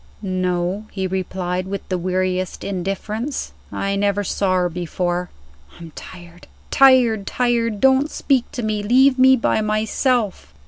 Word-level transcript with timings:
"No," 0.23 0.87
he 0.91 1.05
replied, 1.05 1.67
with 1.67 1.87
the 1.89 1.97
weariest 1.99 2.63
indifference. 2.63 3.53
"I 3.71 3.95
never 3.95 4.23
saw 4.23 4.55
her 4.55 4.67
before. 4.67 5.29
I'm 5.77 5.91
tired 5.93 6.47
tired 6.71 7.27
tired! 7.27 7.79
Don't 7.79 8.09
speak 8.09 8.51
to 8.53 8.63
me; 8.63 8.81
leave 8.81 9.19
me 9.19 9.35
by 9.37 9.61
myself." 9.61 10.55